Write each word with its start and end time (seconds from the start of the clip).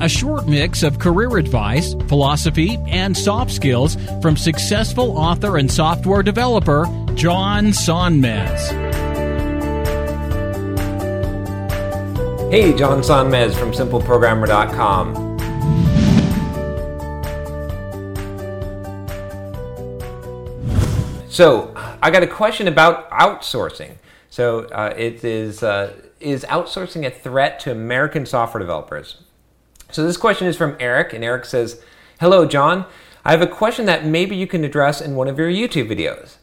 a 0.00 0.08
short 0.08 0.46
mix 0.46 0.82
of 0.82 0.98
career 0.98 1.36
advice, 1.36 1.94
philosophy, 2.08 2.78
and 2.86 3.16
soft 3.16 3.52
skills 3.52 3.96
from 4.20 4.36
successful 4.36 5.16
author 5.16 5.56
and 5.56 5.70
software 5.70 6.22
developer 6.22 6.84
John 7.14 7.66
Sonmez. 7.66 8.58
Hey, 12.50 12.76
John 12.76 13.00
Sonmez 13.00 13.54
from 13.54 13.72
SimpleProgrammer.com. 13.72 15.24
So, 21.28 21.72
I 22.00 22.10
got 22.12 22.22
a 22.22 22.28
question 22.28 22.68
about 22.68 23.10
outsourcing. 23.10 23.96
So, 24.30 24.66
uh, 24.66 24.94
it 24.96 25.24
is 25.24 25.64
uh, 25.64 25.94
is 26.20 26.44
outsourcing 26.44 27.04
a 27.04 27.10
threat 27.10 27.58
to 27.60 27.72
American 27.72 28.24
software 28.24 28.60
developers? 28.60 29.16
So, 29.94 30.02
this 30.02 30.16
question 30.16 30.48
is 30.48 30.56
from 30.56 30.76
Eric, 30.80 31.12
and 31.12 31.22
Eric 31.22 31.44
says, 31.44 31.80
"Hello, 32.18 32.46
John. 32.46 32.86
I 33.24 33.30
have 33.30 33.42
a 33.42 33.46
question 33.46 33.86
that 33.86 34.04
maybe 34.04 34.34
you 34.34 34.44
can 34.44 34.64
address 34.64 35.00
in 35.00 35.14
one 35.14 35.28
of 35.28 35.38
your 35.38 35.48
YouTube 35.48 35.88
videos. 35.88 36.38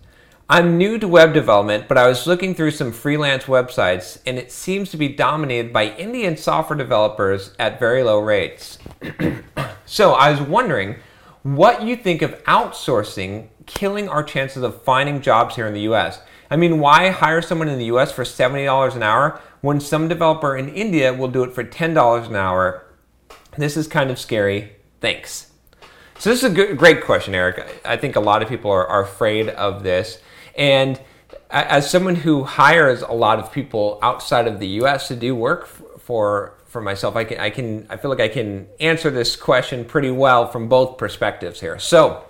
I'm 0.49 0.77
new 0.77 0.97
to 0.97 1.05
web 1.05 1.33
development, 1.33 1.89
but 1.89 1.97
I 1.97 2.07
was 2.07 2.25
looking 2.25 2.55
through 2.55 2.71
some 2.71 2.93
freelance 2.93 3.47
websites, 3.47 4.19
and 4.25 4.37
it 4.37 4.53
seems 4.53 4.89
to 4.91 4.97
be 4.97 5.09
dominated 5.09 5.73
by 5.73 5.87
Indian 5.97 6.37
software 6.37 6.77
developers 6.77 7.53
at 7.59 7.77
very 7.77 8.03
low 8.03 8.19
rates. 8.19 8.77
so 9.85 10.13
I 10.13 10.31
was 10.31 10.39
wondering 10.39 10.95
what 11.43 11.83
you 11.83 11.97
think 11.97 12.21
of 12.21 12.41
outsourcing 12.45 13.49
killing 13.65 14.07
our 14.07 14.23
chances 14.23 14.63
of 14.63 14.81
finding 14.83 15.19
jobs 15.19 15.57
here 15.57 15.67
in 15.67 15.73
the 15.73 15.89
US. 15.91 16.21
I 16.49 16.55
mean, 16.55 16.79
why 16.79 17.09
hire 17.09 17.41
someone 17.41 17.67
in 17.67 17.79
the 17.79 17.91
US 17.97 18.13
for 18.13 18.23
$70 18.23 18.95
an 18.95 19.03
hour 19.03 19.41
when 19.59 19.81
some 19.81 20.07
developer 20.07 20.55
in 20.55 20.69
India 20.69 21.13
will 21.13 21.27
do 21.27 21.43
it 21.43 21.53
for 21.53 21.65
$10 21.65 22.27
an 22.27 22.35
hour? 22.37 22.85
This 23.57 23.77
is 23.77 23.87
kind 23.87 24.09
of 24.09 24.19
scary. 24.19 24.73
Thanks. 25.01 25.51
So 26.19 26.29
this 26.29 26.43
is 26.43 26.51
a 26.51 26.53
good, 26.53 26.77
great 26.77 27.03
question, 27.03 27.33
Eric. 27.33 27.81
I 27.83 27.97
think 27.97 28.15
a 28.15 28.19
lot 28.19 28.41
of 28.41 28.47
people 28.47 28.71
are, 28.71 28.85
are 28.85 29.03
afraid 29.03 29.49
of 29.49 29.83
this. 29.83 30.19
And 30.55 30.99
as 31.49 31.89
someone 31.89 32.15
who 32.15 32.43
hires 32.43 33.01
a 33.01 33.11
lot 33.11 33.39
of 33.39 33.51
people 33.51 33.99
outside 34.01 34.47
of 34.47 34.59
the 34.59 34.67
U.S. 34.67 35.07
to 35.09 35.15
do 35.15 35.35
work 35.35 35.67
for 35.67 36.53
for 36.65 36.79
myself, 36.79 37.17
I 37.17 37.25
can 37.25 37.39
I 37.39 37.49
can 37.49 37.87
I 37.89 37.97
feel 37.97 38.09
like 38.09 38.21
I 38.21 38.29
can 38.29 38.67
answer 38.79 39.09
this 39.09 39.35
question 39.35 39.83
pretty 39.83 40.11
well 40.11 40.47
from 40.47 40.69
both 40.69 40.97
perspectives 40.97 41.59
here. 41.59 41.77
So, 41.79 42.23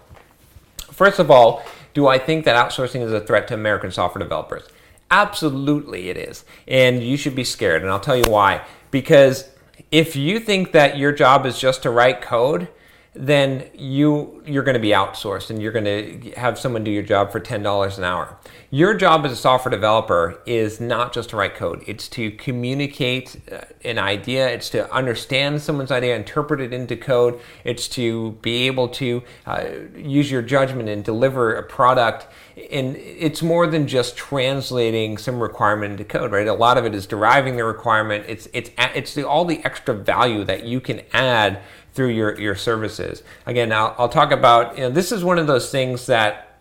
first 0.92 1.20
of 1.20 1.30
all, 1.30 1.64
do 1.94 2.08
I 2.08 2.18
think 2.18 2.46
that 2.46 2.56
outsourcing 2.56 3.02
is 3.02 3.12
a 3.12 3.20
threat 3.20 3.48
to 3.50 3.54
American 3.54 3.92
software 3.92 4.24
developers? 4.24 4.64
Absolutely, 5.12 6.10
it 6.10 6.18
is, 6.18 6.46
and 6.68 7.04
you 7.04 7.18
should 7.18 7.36
be 7.36 7.44
scared. 7.44 7.82
And 7.82 7.92
I'll 7.92 8.00
tell 8.00 8.16
you 8.16 8.24
why. 8.30 8.66
Because 8.90 9.50
if 9.92 10.16
you 10.16 10.40
think 10.40 10.72
that 10.72 10.98
your 10.98 11.12
job 11.12 11.46
is 11.46 11.60
just 11.60 11.84
to 11.84 11.90
write 11.90 12.22
code, 12.22 12.68
then 13.14 13.70
you 13.74 14.42
you're 14.46 14.64
going 14.64 14.76
to 14.76 14.80
be 14.80 14.90
outsourced 14.90 15.50
and 15.50 15.62
you're 15.62 15.74
going 15.74 15.86
to 15.86 16.32
have 16.32 16.58
someone 16.58 16.84
do 16.84 16.92
your 16.92 17.04
job 17.04 17.32
for 17.32 17.42
$10 17.42 17.98
an 17.98 18.04
hour. 18.04 18.38
Your 18.70 18.94
job 18.94 19.26
as 19.26 19.34
a 19.34 19.36
software 19.36 19.70
developer 19.70 20.42
is 20.46 20.80
not 20.80 21.12
just 21.12 21.32
to 21.32 21.36
write 21.36 21.56
code. 21.56 21.84
It's 21.86 22.08
to 22.10 22.32
communicate 22.32 23.42
uh, 23.52 23.62
an 23.84 24.00
idea, 24.00 24.48
it's 24.50 24.70
to 24.70 24.92
understand 24.94 25.62
someone's 25.62 25.92
idea, 25.92 26.16
interpret 26.16 26.62
it 26.62 26.72
into 26.72 26.96
code, 26.96 27.40
it's 27.66 27.90
to 27.90 28.32
be 28.42 28.68
able 28.68 28.88
to 28.90 29.24
uh, 29.46 29.66
use 29.94 30.32
your 30.32 30.42
judgment 30.42 30.88
and 30.88 31.04
deliver 31.04 31.56
a 31.56 31.64
product 31.64 32.28
and 32.70 32.96
it's 32.98 33.42
more 33.42 33.66
than 33.66 33.88
just 33.88 34.16
translating 34.18 35.18
some 35.18 35.42
requirement 35.42 35.94
into 35.94 36.04
code, 36.04 36.32
right? 36.32 36.48
A 36.48 36.54
lot 36.54 36.78
of 36.78 36.86
it 36.86 36.94
is 36.94 37.06
deriving 37.06 37.56
the 37.56 37.64
requirement. 37.64 38.26
It's 38.28 38.48
it's 38.54 38.70
it's 38.78 39.14
the, 39.14 39.28
all 39.28 39.46
the 39.46 39.64
extra 39.64 39.94
value 39.94 40.44
that 40.46 40.66
you 40.66 40.82
can 40.82 41.02
add 41.14 41.62
through 41.94 42.10
your 42.10 42.40
your 42.40 42.56
services. 42.56 43.24
Again, 43.46 43.72
I'll, 43.72 43.96
I'll 43.98 44.10
talk 44.10 44.32
about. 44.32 44.78
You 44.78 44.86
know, 44.86 44.90
this 44.90 45.12
is 45.12 45.24
one 45.24 45.40
of 45.40 45.48
those 45.48 45.72
things 45.72 46.06
that 46.08 46.58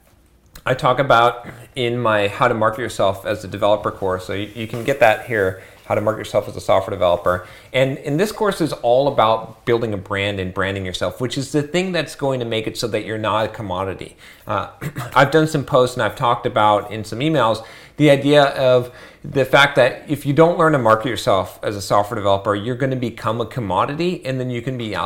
I 0.66 0.74
talk 0.74 0.98
about 0.98 1.46
in 1.74 1.98
my 1.98 2.28
How 2.28 2.48
to 2.48 2.54
Market 2.54 2.82
Yourself 2.82 3.24
as 3.24 3.44
a 3.44 3.48
Developer 3.48 3.90
course. 3.90 4.26
So 4.26 4.34
you, 4.34 4.50
you 4.54 4.66
can 4.66 4.84
get 4.84 5.00
that 5.00 5.26
here. 5.26 5.62
How 5.86 5.96
to 5.96 6.00
market 6.00 6.18
yourself 6.18 6.46
as 6.46 6.54
a 6.54 6.60
software 6.60 6.94
developer. 6.94 7.48
And, 7.72 7.98
and 7.98 8.20
this 8.20 8.30
course 8.30 8.60
is 8.60 8.72
all 8.72 9.08
about 9.08 9.64
building 9.64 9.92
a 9.92 9.96
brand 9.96 10.38
and 10.38 10.54
branding 10.54 10.86
yourself, 10.86 11.20
which 11.20 11.36
is 11.36 11.50
the 11.50 11.64
thing 11.64 11.90
that's 11.90 12.14
going 12.14 12.38
to 12.38 12.46
make 12.46 12.68
it 12.68 12.78
so 12.78 12.86
that 12.86 13.04
you're 13.04 13.18
not 13.18 13.46
a 13.46 13.48
commodity. 13.48 14.16
Uh, 14.46 14.70
I've 15.16 15.32
done 15.32 15.48
some 15.48 15.64
posts 15.64 15.96
and 15.96 16.04
I've 16.04 16.14
talked 16.14 16.46
about 16.46 16.92
in 16.92 17.02
some 17.02 17.18
emails 17.18 17.66
the 18.00 18.08
idea 18.08 18.44
of 18.44 18.90
the 19.22 19.44
fact 19.44 19.76
that 19.76 20.08
if 20.08 20.24
you 20.24 20.32
don't 20.32 20.58
learn 20.58 20.72
to 20.72 20.78
market 20.78 21.10
yourself 21.10 21.60
as 21.62 21.76
a 21.76 21.82
software 21.82 22.16
developer, 22.16 22.54
you're 22.54 22.74
going 22.74 22.88
to 22.88 22.96
become 22.96 23.42
a 23.42 23.44
commodity 23.44 24.24
and 24.24 24.40
then 24.40 24.48
you 24.48 24.62
can 24.62 24.78
be 24.78 24.96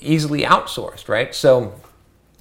easily 0.00 0.42
outsourced, 0.42 1.08
right? 1.08 1.34
So 1.34 1.74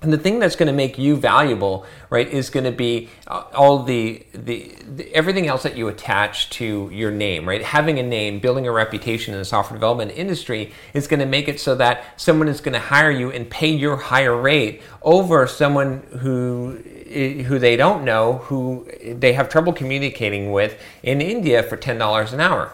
and 0.03 0.11
the 0.11 0.17
thing 0.17 0.39
that's 0.39 0.57
going 0.57 0.67
to 0.67 0.73
make 0.73 0.97
you 0.97 1.15
valuable, 1.15 1.85
right, 2.09 2.27
is 2.27 2.49
going 2.49 2.65
to 2.65 2.71
be 2.71 3.09
uh, 3.25 3.45
all 3.55 3.83
the, 3.83 4.25
the, 4.33 4.75
the 4.85 5.15
everything 5.15 5.47
else 5.47 5.63
that 5.63 5.77
you 5.77 5.87
attach 5.87 6.49
to 6.51 6.89
your 6.91 7.09
name, 7.09 7.47
right? 7.47 7.63
Having 7.63 7.99
a 7.99 8.03
name, 8.03 8.39
building 8.39 8.67
a 8.67 8.71
reputation 8.71 9.33
in 9.33 9.39
the 9.39 9.45
software 9.45 9.77
development 9.77 10.11
industry 10.15 10.73
is 10.93 11.07
going 11.07 11.21
to 11.21 11.25
make 11.25 11.47
it 11.47 11.59
so 11.59 11.73
that 11.75 12.03
someone 12.17 12.49
is 12.49 12.59
going 12.59 12.73
to 12.73 12.79
hire 12.79 13.11
you 13.11 13.31
and 13.31 13.49
pay 13.49 13.69
your 13.69 13.95
higher 13.95 14.35
rate 14.35 14.81
over 15.01 15.47
someone 15.47 16.01
who 16.19 16.77
who 17.13 17.59
they 17.59 17.75
don't 17.75 18.03
know, 18.03 18.39
who 18.39 18.87
they 19.05 19.33
have 19.33 19.47
trouble 19.47 19.71
communicating 19.71 20.51
with 20.51 20.81
in 21.03 21.21
India 21.21 21.63
for 21.63 21.77
ten 21.77 21.97
dollars 21.97 22.33
an 22.33 22.41
hour 22.41 22.73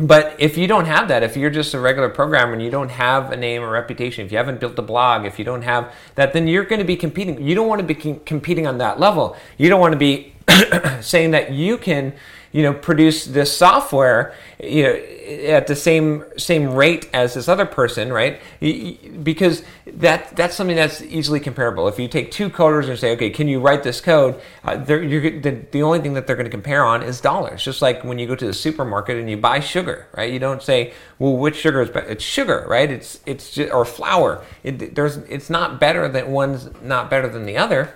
but 0.00 0.34
if 0.38 0.56
you 0.56 0.66
don't 0.66 0.86
have 0.86 1.08
that, 1.08 1.22
if 1.22 1.36
you're 1.36 1.50
just 1.50 1.74
a 1.74 1.80
regular 1.80 2.08
programmer 2.08 2.54
and 2.54 2.62
you 2.62 2.70
don't 2.70 2.90
have 2.90 3.32
a 3.32 3.36
name 3.36 3.62
or 3.62 3.70
reputation, 3.70 4.24
if 4.24 4.32
you 4.32 4.38
haven't 4.38 4.58
built 4.58 4.78
a 4.78 4.82
blog, 4.82 5.26
if 5.26 5.38
you 5.38 5.44
don't 5.44 5.62
have 5.62 5.92
that, 6.14 6.32
then 6.32 6.48
you're 6.48 6.64
going 6.64 6.78
to 6.78 6.84
be 6.84 6.96
competing. 6.96 7.46
You 7.46 7.54
don't 7.54 7.68
want 7.68 7.80
to 7.80 7.86
be 7.86 8.18
competing 8.24 8.66
on 8.66 8.78
that 8.78 8.98
level. 8.98 9.36
You 9.58 9.68
don't 9.68 9.80
want 9.80 9.92
to 9.92 9.98
be 9.98 10.32
saying 11.00 11.32
that 11.32 11.52
you 11.52 11.76
can 11.76 12.14
you 12.52 12.62
know 12.62 12.72
produce 12.72 13.26
this 13.26 13.56
software 13.56 14.34
you 14.58 14.82
know 14.82 14.94
at 15.46 15.66
the 15.68 15.76
same 15.76 16.24
same 16.36 16.74
rate 16.74 17.08
as 17.12 17.34
this 17.34 17.48
other 17.48 17.66
person 17.66 18.12
right? 18.12 18.40
Because 19.22 19.62
that 19.86 20.34
that's 20.36 20.56
something 20.56 20.76
that's 20.76 21.02
easily 21.02 21.38
comparable. 21.38 21.86
If 21.86 21.98
you 21.98 22.08
take 22.08 22.30
two 22.30 22.50
coders 22.50 22.88
and 22.88 22.98
say 22.98 23.12
okay 23.12 23.30
can 23.30 23.46
you 23.46 23.60
write 23.60 23.82
this 23.82 24.00
code? 24.00 24.40
Uh, 24.64 24.76
the, 24.76 25.66
the 25.70 25.82
only 25.82 26.00
thing 26.00 26.14
that 26.14 26.26
they're 26.26 26.36
going 26.36 26.46
to 26.46 26.50
compare 26.50 26.84
on 26.84 27.02
is 27.02 27.20
dollars. 27.20 27.62
Just 27.62 27.82
like 27.82 28.02
when 28.02 28.18
you 28.18 28.26
go 28.26 28.34
to 28.34 28.46
the 28.46 28.54
supermarket 28.54 29.16
and 29.16 29.30
you 29.30 29.36
buy 29.36 29.60
sugar 29.60 30.08
right? 30.16 30.32
You 30.32 30.38
don't 30.38 30.62
say 30.62 30.92
well 31.18 31.36
which 31.36 31.56
sugar 31.56 31.80
is 31.82 31.90
better 31.90 32.08
it's 32.08 32.24
sugar 32.24 32.66
right? 32.68 32.90
It's 32.90 33.20
it's 33.26 33.52
just, 33.52 33.72
or 33.72 33.84
flour. 33.84 34.44
It, 34.64 34.94
there's 34.94 35.18
it's 35.18 35.50
not 35.50 35.78
better 35.78 36.08
that 36.08 36.28
one's 36.28 36.68
not 36.82 37.08
better 37.08 37.28
than 37.28 37.46
the 37.46 37.56
other 37.56 37.94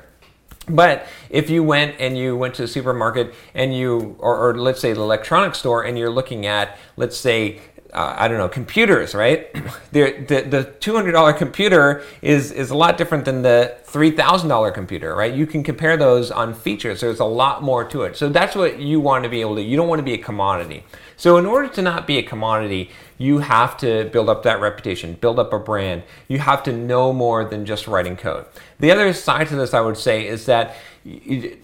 but 0.69 1.07
if 1.31 1.51
you 1.51 1.63
went 1.63 1.97
and 1.99 2.17
you 2.17 2.37
went 2.37 2.55
to 2.55 2.63
the 2.63 2.69
supermarket 2.69 3.35
and 3.55 3.77
you, 3.77 4.17
or, 4.19 4.51
or 4.51 4.59
let's 4.59 4.81
say 4.81 4.93
the 4.93 5.01
electronics 5.01 5.59
store, 5.59 5.85
and 5.85 5.99
you're 5.99 6.11
looking 6.11 6.47
at, 6.47 6.79
let's 6.97 7.17
say, 7.17 7.61
uh, 7.95 8.17
I 8.19 8.27
don't 8.27 8.39
know, 8.39 8.49
computers, 8.49 9.15
right? 9.15 9.53
the, 9.93 10.13
the, 10.27 10.43
the 10.43 10.65
$200 10.81 11.39
computer 11.39 12.03
is, 12.23 12.51
is 12.51 12.71
a 12.71 12.77
lot 12.77 12.99
different 12.99 13.25
than 13.25 13.43
the 13.43 13.77
$3,000 13.87 14.75
computer, 14.75 15.15
right? 15.15 15.33
You 15.33 15.47
can 15.47 15.63
compare 15.63 15.97
those 15.97 16.31
on 16.31 16.55
features. 16.55 17.01
There's 17.01 17.21
a 17.21 17.25
lot 17.25 17.63
more 17.63 17.85
to 17.85 18.03
it. 18.03 18.17
So 18.17 18.29
that's 18.29 18.57
what 18.57 18.81
you 18.81 18.99
want 18.99 19.25
to 19.25 19.31
be 19.31 19.41
able 19.41 19.55
to, 19.57 19.63
you 19.63 19.77
don't 19.77 19.89
want 19.89 20.01
to 20.01 20.05
be 20.05 20.15
a 20.15 20.19
commodity. 20.19 20.85
So 21.17 21.37
in 21.37 21.47
order 21.47 21.69
to 21.69 21.83
not 21.83 22.07
be 22.07 22.19
a 22.19 22.23
commodity, 22.23 22.91
you 23.17 23.39
have 23.39 23.77
to 23.79 24.11
build 24.13 24.29
up 24.29 24.43
that 24.43 24.61
reputation, 24.61 25.15
build 25.15 25.39
up 25.39 25.53
a 25.53 25.59
brand. 25.61 26.03
You 26.27 26.39
have 26.39 26.65
to 26.65 26.73
know 26.73 27.13
more 27.13 27.45
than 27.45 27.65
just 27.65 27.87
writing 27.87 28.17
code. 28.17 28.47
The 28.81 28.91
other 28.91 29.13
side 29.13 29.49
to 29.49 29.57
this, 29.57 29.73
I 29.73 29.81
would 29.81 29.97
say, 29.97 30.27
is 30.27 30.47
that 30.47 30.75
you 31.05 31.59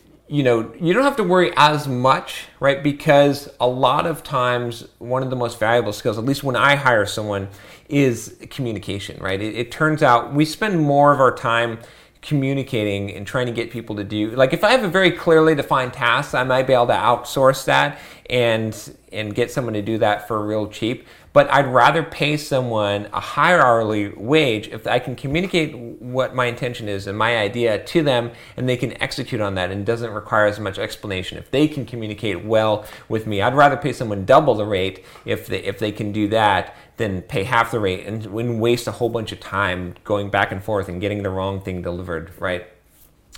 know, 0.44 0.73
you 0.81 0.93
don't 0.93 1.03
have 1.03 1.17
to 1.17 1.25
worry 1.25 1.53
as 1.56 1.88
much, 1.88 2.47
right? 2.61 2.81
Because 2.81 3.49
a 3.59 3.67
lot 3.67 4.06
of 4.06 4.23
times, 4.23 4.87
one 4.99 5.25
of 5.25 5.31
the 5.31 5.35
most 5.35 5.59
valuable 5.59 5.93
skills, 5.93 6.19
at 6.19 6.25
least 6.25 6.44
when 6.44 6.55
I 6.55 6.77
hire 6.77 7.05
someone, 7.05 7.49
is 7.88 8.37
communication, 8.49 9.21
right? 9.21 9.43
It, 9.43 9.56
it, 9.56 9.71
turns 9.73 10.05
out 10.05 10.32
we 10.32 10.44
spend 10.44 10.81
more 10.81 11.12
of 11.12 11.19
our 11.19 11.35
time 11.35 11.81
communicating 12.23 13.12
and 13.12 13.27
trying 13.27 13.47
to 13.47 13.53
get 13.53 13.71
people 13.71 13.97
to 13.97 14.05
do 14.05 14.31
like 14.32 14.53
if 14.53 14.62
i 14.62 14.73
have 14.73 14.85
a 14.85 14.88
very 14.88 15.11
clearly 15.11 15.55
defined 15.55 15.91
task 15.91 16.35
i 16.35 16.44
might 16.44 16.67
be 16.67 16.75
able 16.75 16.87
to 16.87 16.93
outsource 16.93 17.65
that 17.65 17.99
and 18.31 18.97
and 19.12 19.35
get 19.35 19.50
someone 19.50 19.75
to 19.75 19.82
do 19.82 19.99
that 19.99 20.27
for 20.27 20.44
real 20.47 20.69
cheap 20.69 21.06
but 21.32 21.50
I'd 21.53 21.67
rather 21.67 22.03
pay 22.03 22.37
someone 22.37 23.09
a 23.12 23.21
higher 23.21 23.61
hourly 23.61 24.09
wage 24.09 24.69
if 24.69 24.87
I 24.87 24.99
can 24.99 25.15
communicate 25.15 25.77
what 25.77 26.35
my 26.35 26.47
intention 26.47 26.88
is 26.88 27.06
and 27.06 27.17
my 27.17 27.37
idea 27.37 27.82
to 27.85 28.03
them 28.03 28.32
and 28.56 28.69
they 28.69 28.77
can 28.77 29.00
execute 29.00 29.41
on 29.41 29.55
that 29.55 29.71
and 29.71 29.87
doesn't 29.87 30.11
require 30.11 30.47
as 30.47 30.59
much 30.59 30.79
explanation. 30.79 31.38
If 31.38 31.50
they 31.53 31.69
can 31.69 31.87
communicate 31.87 32.44
well 32.44 32.85
with 33.09 33.27
me, 33.27 33.43
I'd 33.43 33.55
rather 33.55 33.77
pay 33.77 33.93
someone 33.93 34.25
double 34.25 34.55
the 34.55 34.67
rate 34.67 35.05
if 35.25 35.47
they, 35.47 35.62
if 35.62 35.79
they 35.79 35.93
can 35.93 36.11
do 36.11 36.27
that 36.29 36.75
than 36.97 37.23
pay 37.23 37.44
half 37.44 37.71
the 37.71 37.81
rate 37.81 38.06
and, 38.06 38.27
and 38.27 38.61
waste 38.61 38.88
a 38.88 38.93
whole 38.93 39.09
bunch 39.09 39.31
of 39.31 39.38
time 39.38 39.94
going 40.03 40.31
back 40.31 40.50
and 40.50 40.62
forth 40.62 40.88
and 40.88 41.00
getting 41.00 41.23
the 41.23 41.31
wrong 41.31 41.61
thing 41.61 41.81
delivered, 41.81 42.32
right? 42.41 42.67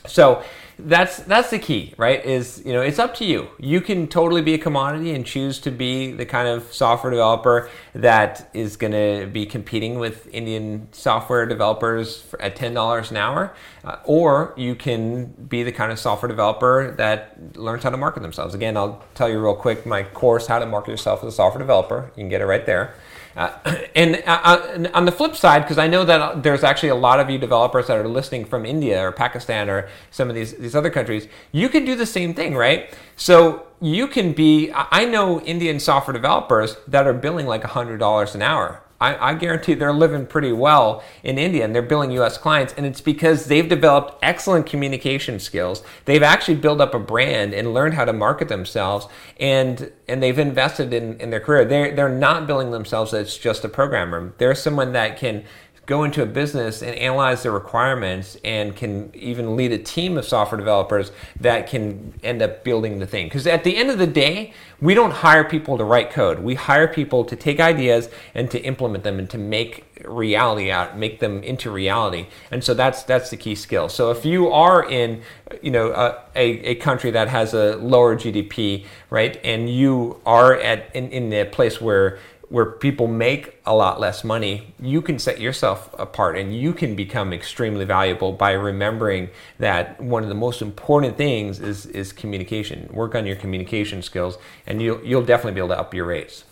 So 0.06 0.43
that's 0.78 1.19
that's 1.19 1.50
the 1.50 1.58
key, 1.58 1.94
right? 1.96 2.25
Is 2.25 2.62
you 2.64 2.72
know 2.72 2.81
it's 2.81 2.99
up 2.99 3.14
to 3.16 3.25
you. 3.25 3.49
You 3.58 3.81
can 3.81 4.08
totally 4.08 4.43
be 4.43 4.54
a 4.54 4.58
commodity 4.58 5.14
and 5.14 5.25
choose 5.25 5.58
to 5.60 5.70
be 5.70 6.12
the 6.12 6.26
kind 6.26 6.49
of 6.49 6.72
software 6.72 7.10
developer 7.10 7.69
that 7.94 8.50
is 8.54 8.76
going 8.76 8.93
to 8.93 9.26
be 9.26 9.46
competing 9.46 9.99
with 9.99 10.26
Indian 10.28 10.88
software 10.93 11.46
developers 11.46 12.25
at 12.40 12.56
ten 12.56 12.75
dollars 12.75 13.10
an 13.10 13.19
hour, 13.19 13.54
uh, 13.84 13.96
or 14.04 14.54
you 14.56 14.75
can 14.75 15.26
be 15.26 15.62
the 15.62 15.72
kind 15.72 15.93
of 15.93 15.99
software 15.99 16.28
developer 16.28 16.94
that 16.96 17.56
learns 17.56 17.82
how 17.82 17.90
to 17.90 17.96
market 17.96 18.22
themselves. 18.22 18.55
Again, 18.55 18.76
I'll 18.76 19.05
tell 19.14 19.28
you 19.28 19.40
real 19.40 19.55
quick 19.55 19.87
my 19.87 20.02
course, 20.02 20.46
How 20.46 20.58
to 20.58 20.66
Market 20.66 20.90
Yourself 20.90 21.22
as 21.22 21.28
a 21.28 21.37
Software 21.37 21.60
Developer. 21.60 22.10
You 22.16 22.22
can 22.22 22.28
get 22.28 22.40
it 22.40 22.46
right 22.46 22.66
there. 22.66 22.94
Uh, 23.43 23.50
and 23.96 24.23
uh, 24.26 24.88
on 24.93 25.06
the 25.06 25.12
flip 25.12 25.34
side, 25.34 25.62
because 25.62 25.79
I 25.79 25.87
know 25.87 26.05
that 26.05 26.43
there's 26.43 26.62
actually 26.62 26.90
a 26.90 26.94
lot 26.94 27.19
of 27.19 27.31
you 27.31 27.38
developers 27.38 27.87
that 27.87 27.96
are 27.96 28.06
listening 28.06 28.44
from 28.44 28.67
India 28.67 29.02
or 29.02 29.11
Pakistan 29.11 29.70
or 29.70 29.88
some 30.11 30.29
of 30.29 30.34
these, 30.34 30.55
these 30.55 30.75
other 30.75 30.90
countries, 30.90 31.29
you 31.50 31.70
can 31.70 31.87
do 31.87 31.96
the 31.96 32.06
same 32.06 32.34
thing, 32.34 32.55
right? 32.55 32.94
So 33.17 33.67
you 33.81 34.06
can 34.06 34.32
be, 34.32 34.70
I 34.75 35.06
know 35.06 35.40
Indian 35.40 35.81
software 35.81 36.12
developers 36.12 36.76
that 36.87 37.06
are 37.06 37.14
billing 37.14 37.46
like 37.46 37.62
$100 37.62 38.34
an 38.34 38.43
hour. 38.43 38.81
I, 39.02 39.31
I, 39.31 39.34
guarantee 39.34 39.75
they're 39.75 39.93
living 39.93 40.26
pretty 40.26 40.52
well 40.52 41.02
in 41.25 41.37
India 41.37 41.64
and 41.64 41.75
they're 41.75 41.82
billing 41.82 42.12
US 42.12 42.38
clients. 42.38 42.72
And 42.76 42.87
it's 42.87 43.00
because 43.00 43.46
they've 43.46 43.69
developed 43.69 44.19
excellent 44.22 44.66
communication 44.66 45.40
skills. 45.40 45.82
They've 46.04 46.22
actually 46.22 46.56
built 46.56 46.81
up 46.81 46.94
a 46.94 47.00
brand 47.00 47.52
and 47.52 47.75
learned 47.75 47.94
how 47.94 48.04
to 48.04 48.12
market 48.12 48.49
themselves 48.49 49.08
and 49.40 49.90
and 50.06 50.22
they've 50.22 50.38
invested 50.38 50.93
in, 50.93 51.19
in 51.20 51.31
their 51.31 51.40
career. 51.40 51.64
They're 51.64 51.94
they're 51.94 52.08
not 52.08 52.46
billing 52.46 52.70
themselves 52.70 53.12
as 53.12 53.37
just 53.37 53.64
a 53.64 53.69
programmer. 53.69 54.34
They're 54.38 54.54
someone 54.54 54.93
that 54.93 55.19
can 55.19 55.44
go 55.87 56.05
into 56.05 56.23
a 56.23 56.26
business 56.26 56.81
and 56.81 56.94
analyze 56.94 57.43
their 57.43 57.52
requirements 57.52 58.37
and 58.44 58.76
can 58.76 59.11
even 59.14 59.56
lead 59.56 59.73
a 59.73 59.79
team 59.79 60.17
of 60.17 60.25
software 60.25 60.58
developers 60.58 61.11
that 61.40 61.69
can 61.69 62.14
end 62.23 62.40
up 62.40 62.62
building 62.62 63.00
the 63.00 63.06
thing. 63.06 63.26
Because 63.26 63.46
at 63.49 63.64
the 63.64 63.76
end 63.76 63.90
of 63.90 63.99
the 63.99 64.06
day, 64.06 64.52
we 64.81 64.94
don't 64.94 65.11
hire 65.11 65.44
people 65.44 65.79
to 65.79 65.84
write 65.84 66.11
code. 66.11 66.38
We 66.38 66.55
hire 66.55 66.87
people 66.87 67.25
to 67.25 67.34
take 67.34 67.58
ideas 67.58 68.08
and 68.34 68.50
to 68.52 68.61
implement 68.61 69.02
them 69.02 69.19
and 69.19 69.29
to 69.31 69.38
make 69.38 69.84
reality 70.05 70.70
out, 70.70 70.96
make 70.96 71.20
them 71.20 71.43
into 71.43 71.70
reality. 71.70 72.26
And 72.50 72.62
so 72.62 72.75
that's 72.75 73.02
that's 73.02 73.31
the 73.31 73.37
key 73.37 73.55
skill. 73.55 73.88
So 73.88 74.11
if 74.11 74.25
you 74.25 74.50
are 74.50 74.88
in, 74.88 75.23
you 75.62 75.70
know, 75.70 75.93
a, 75.93 76.40
a, 76.70 76.75
country 76.76 77.11
that 77.12 77.29
has 77.29 77.55
a 77.55 77.76
lower 77.76 78.17
GDP, 78.17 78.87
right, 79.11 79.40
and 79.44 79.70
you 79.70 80.20
are 80.26 80.56
at 80.56 80.94
in, 80.94 81.11
in 81.11 81.32
a 81.32 81.44
place 81.44 81.81
where 81.81 82.19
where 82.52 82.66
people 82.66 83.06
make 83.06 83.58
a 83.64 83.75
lot 83.75 83.99
less 83.99 84.22
money, 84.22 84.75
you 84.78 85.00
can 85.00 85.19
set 85.19 85.40
yourself 85.40 85.88
apart 85.99 86.37
and 86.37 86.54
you 86.54 86.75
can 86.75 86.94
become 86.94 87.32
extremely 87.32 87.87
valuable 87.87 88.31
by 88.31 88.52
remembering 88.52 89.31
that 89.58 89.99
one 89.99 90.22
of 90.22 90.28
the 90.28 90.34
most 90.34 90.60
important 90.60 91.16
things 91.16 91.60
is, 91.60 91.87
is 91.87 92.12
communication. 92.12 92.90
Work 92.93 93.14
on 93.14 93.25
your 93.25 93.37
communication 93.37 94.02
skills 94.02 94.37
and 94.66 94.82
you'll, 94.82 95.02
you'll 95.02 95.25
definitely 95.25 95.54
be 95.54 95.60
able 95.60 95.69
to 95.69 95.78
up 95.78 95.94
your 95.94 96.04
rates. 96.04 96.44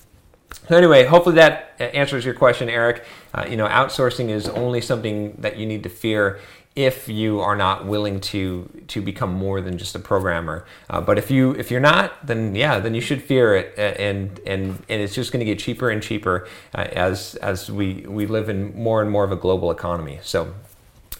So 0.70 0.75
anyway, 0.75 1.05
hopefully 1.05 1.35
that 1.35 1.75
answers 1.79 2.25
your 2.25 2.35
question, 2.35 2.70
Eric. 2.70 3.05
Uh, 3.35 3.44
you 3.46 3.58
know, 3.58 3.67
outsourcing 3.67 4.31
is 4.31 4.49
only 4.49 4.81
something 4.81 5.37
that 5.41 5.58
you 5.58 5.67
need 5.67 5.82
to 5.82 5.91
fear 5.91 6.41
if 6.76 7.08
you 7.08 7.40
are 7.40 7.56
not 7.56 7.87
willing 7.87 8.20
to 8.20 8.69
to 8.88 9.02
become 9.02 9.32
more 9.32 9.61
than 9.61 9.76
just 9.76 9.94
a 9.94 9.99
programmer. 9.99 10.64
Uh, 10.88 11.00
but 11.00 11.19
if 11.19 11.31
you 11.31 11.52
if 11.52 11.70
you're 11.70 11.81
not, 11.81 12.26
then 12.26 12.55
yeah, 12.55 12.78
then 12.78 12.94
you 12.94 13.00
should 13.00 13.22
fear 13.22 13.56
it, 13.56 13.75
and 13.78 14.38
and 14.46 14.82
and 14.88 15.02
it's 15.02 15.14
just 15.14 15.32
going 15.32 15.40
to 15.40 15.44
get 15.44 15.58
cheaper 15.58 15.90
and 15.90 16.02
cheaper 16.02 16.49
uh, 16.75 16.82
as 16.93 17.34
as 17.37 17.70
we 17.70 18.05
we 18.08 18.26
live 18.26 18.49
in 18.49 18.75
more 18.76 19.02
and 19.02 19.11
more 19.11 19.25
of 19.25 19.32
a 19.32 19.37
global 19.37 19.70
economy. 19.70 20.19
So. 20.22 20.55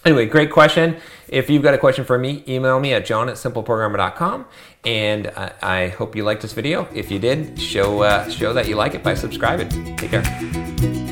Anyway, 0.03 0.25
great 0.25 0.49
question. 0.49 0.97
If 1.27 1.47
you've 1.47 1.61
got 1.61 1.75
a 1.75 1.77
question 1.77 2.05
for 2.05 2.17
me, 2.17 2.43
email 2.47 2.79
me 2.79 2.91
at 2.93 3.05
john 3.05 3.29
at 3.29 3.35
simpleprogrammer.com. 3.35 4.47
And 4.83 5.27
uh, 5.27 5.51
I 5.61 5.89
hope 5.89 6.15
you 6.15 6.23
liked 6.23 6.41
this 6.41 6.53
video. 6.53 6.87
If 6.91 7.11
you 7.11 7.19
did, 7.19 7.59
show 7.61 8.01
uh, 8.01 8.27
show 8.27 8.51
that 8.53 8.67
you 8.67 8.75
like 8.75 8.95
it 8.95 9.03
by 9.03 9.13
subscribing. 9.13 9.69
Take 9.97 10.09
care. 10.09 11.10